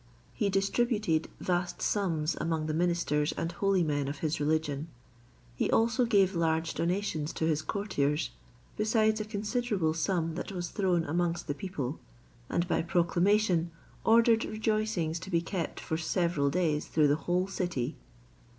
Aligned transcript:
He 0.33 0.49
distributed 0.49 1.29
vast 1.39 1.79
sums 1.79 2.35
among 2.41 2.65
the 2.65 2.73
ministers 2.73 3.33
and 3.33 3.51
holy 3.51 3.83
men 3.83 4.07
of 4.07 4.17
his 4.17 4.39
religion. 4.39 4.87
He 5.55 5.69
also 5.69 6.05
gave 6.07 6.33
large 6.33 6.73
donations 6.73 7.31
to 7.33 7.45
his 7.45 7.61
courtiers, 7.61 8.31
besides 8.75 9.21
a 9.21 9.25
considerable 9.25 9.93
sum 9.93 10.33
that 10.33 10.51
was 10.51 10.69
thrown 10.69 11.03
amongst 11.03 11.45
the 11.45 11.53
people; 11.53 11.99
and 12.49 12.67
by 12.67 12.81
proclamation, 12.81 13.69
ordered 14.03 14.43
rejoicings 14.43 15.19
to 15.19 15.29
be 15.29 15.39
kept 15.39 15.79
for 15.79 15.97
several 15.97 16.49
days 16.49 16.87
through 16.87 17.07
the 17.07 17.15
whole 17.27 17.45
city. 17.47 17.95